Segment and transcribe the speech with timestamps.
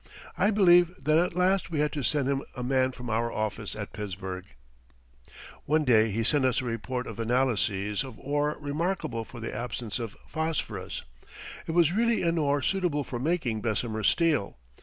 [0.35, 3.75] I believe that at last we had to send him a man from our office
[3.75, 4.45] at Pittsburgh.
[5.65, 9.99] One day he sent us a report of analyses of ore remarkable for the absence
[9.99, 11.03] of phosphorus.
[11.67, 14.57] It was really an ore suitable for making Bessemer steel.